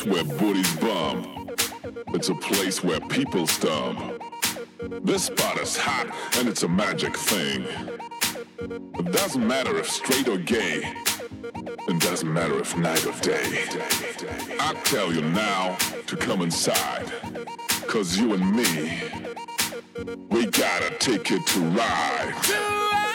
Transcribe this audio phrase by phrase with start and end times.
[0.00, 1.50] place where booties bomb.
[2.14, 4.22] It's a place where people stomp.
[5.02, 6.06] This spot is hot
[6.38, 7.66] and it's a magic thing.
[8.58, 10.94] It doesn't matter if straight or gay.
[11.88, 13.64] It doesn't matter if night or day.
[14.58, 17.10] I tell you now to come inside.
[17.86, 19.02] Cause you and me,
[20.30, 23.09] we got a ticket to ride.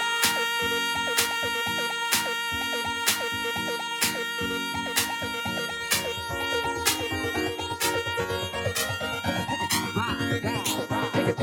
[11.25, 11.33] This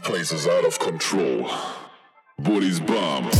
[0.00, 1.48] place is out of control.
[2.36, 3.30] Booty's bomb.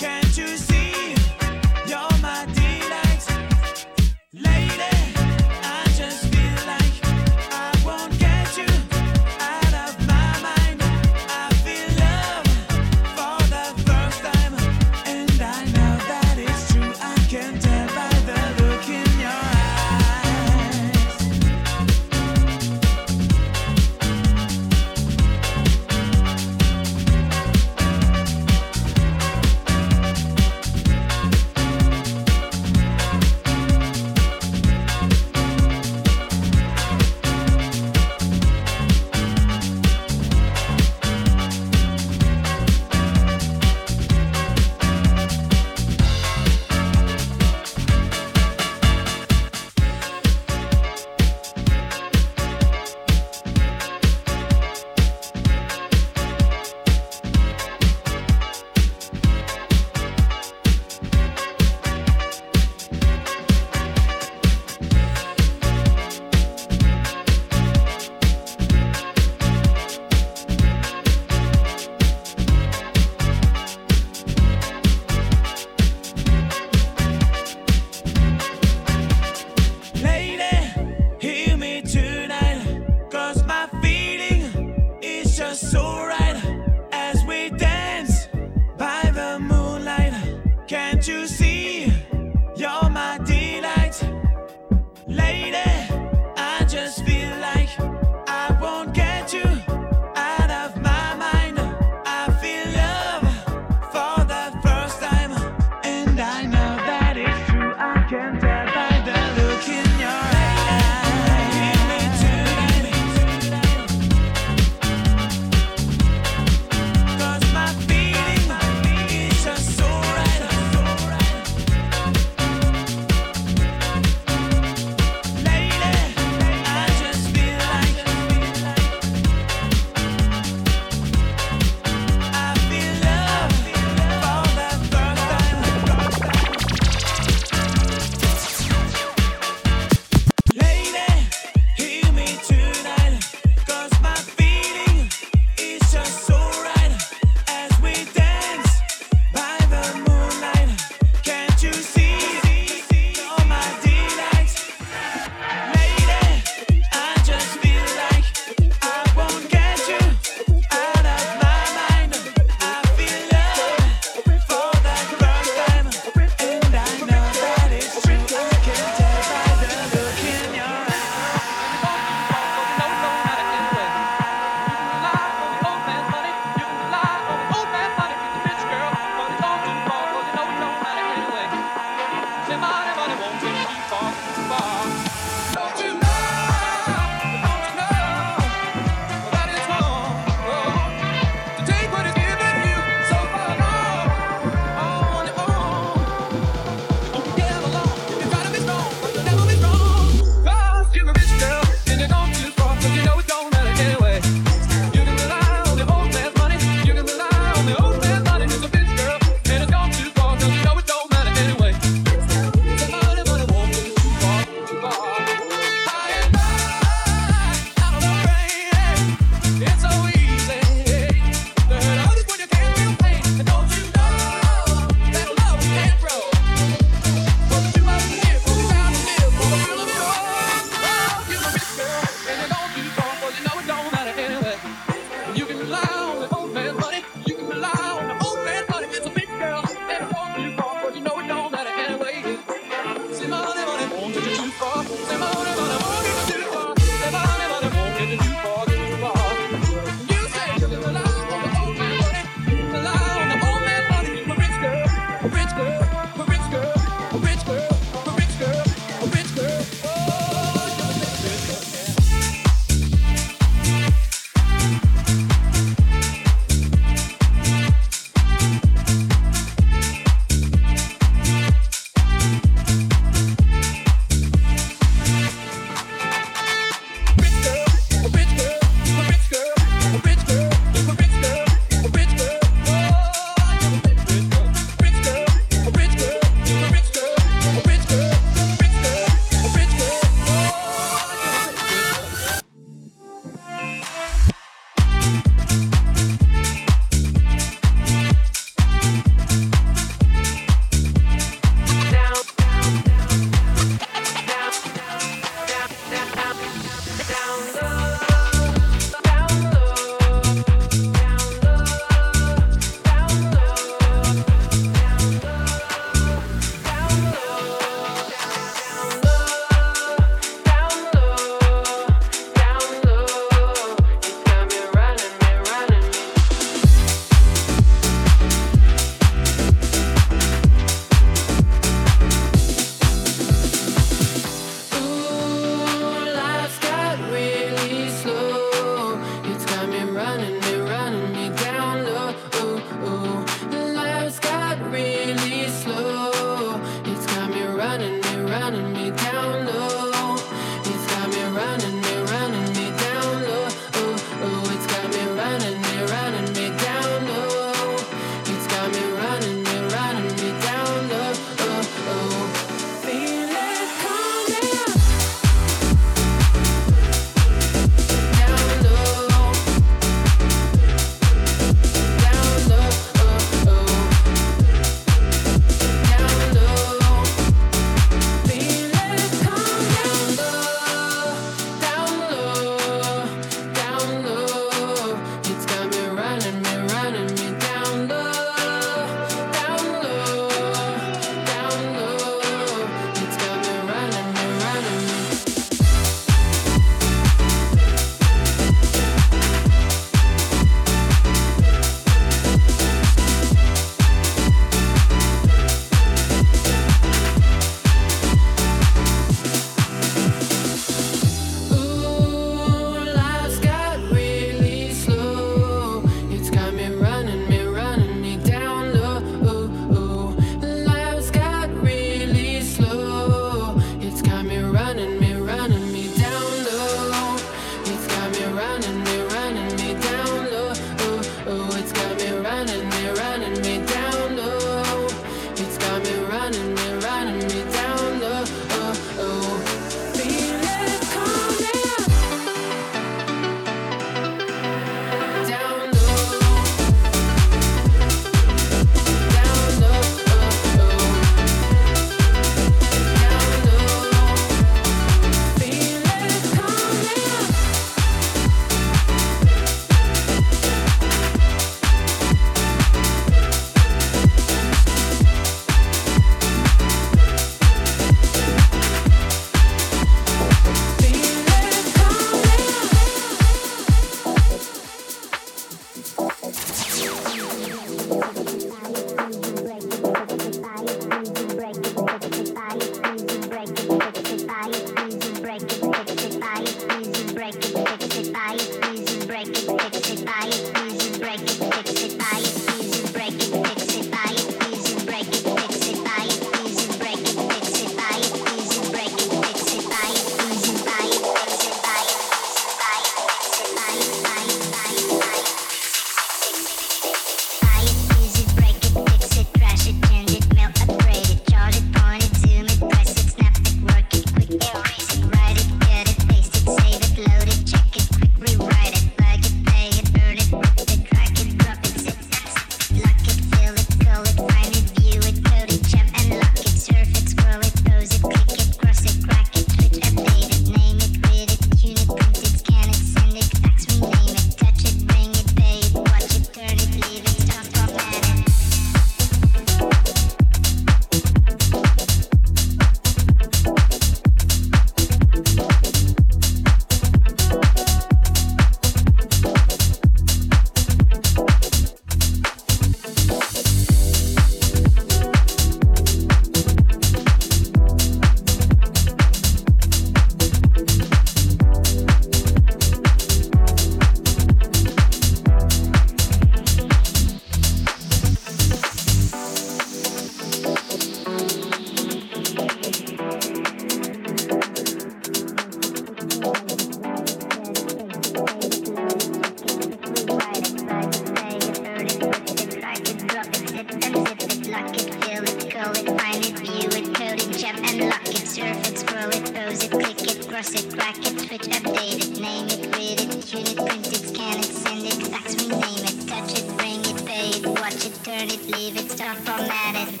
[597.46, 599.94] watch it, turn it, leave it, start formatting.
[599.94, 600.00] it.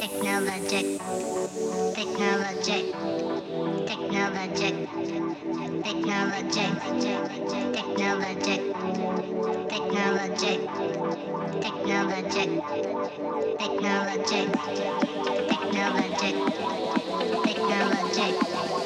[0.00, 0.86] Technologic,
[1.94, 2.84] technologic,
[3.86, 4.74] technologic,
[5.84, 6.74] technologic,
[7.72, 8.60] technologic,
[9.68, 10.60] technologic,
[11.60, 12.50] technologic,
[13.58, 14.48] technologic,
[15.48, 16.34] technologic,
[17.44, 18.85] technologic.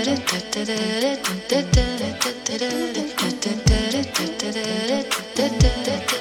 [0.11, 2.01] Let's get down,
[4.89, 6.20] let's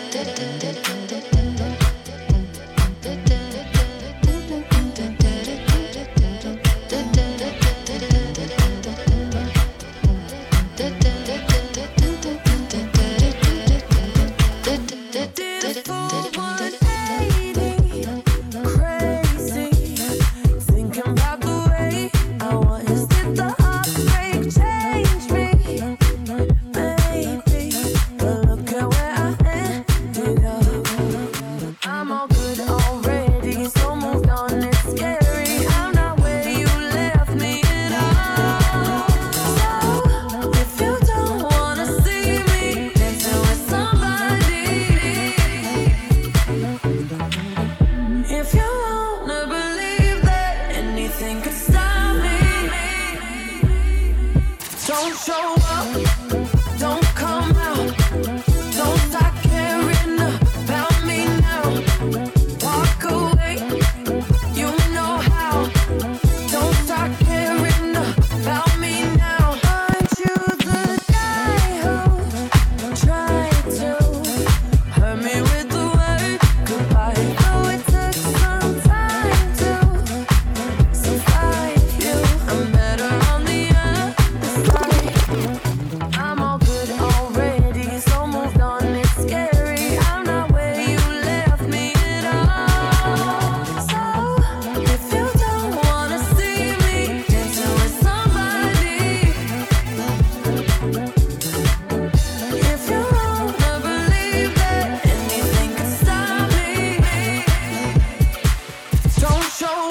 [109.60, 109.89] get